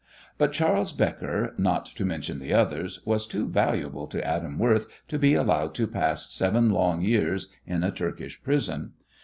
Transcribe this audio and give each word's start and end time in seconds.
But 0.39 0.51
Charles 0.51 0.91
Becker, 0.93 1.53
not 1.59 1.85
to 1.85 2.03
mention 2.05 2.39
the 2.39 2.55
others, 2.55 3.05
was 3.05 3.27
too 3.27 3.47
valuable 3.47 4.07
to 4.07 4.25
Adam 4.25 4.57
Worth 4.57 4.87
to 5.09 5.19
be 5.19 5.35
allowed 5.35 5.75
to 5.75 5.85
pass 5.85 6.33
seven 6.33 6.71
long 6.71 7.03
years 7.03 7.49
in 7.67 7.83
a 7.83 7.91
Turkish 7.91 8.41
prison. 8.41 8.93